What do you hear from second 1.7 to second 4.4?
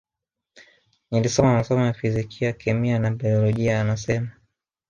ya fizikia kemia na baiolojia anasema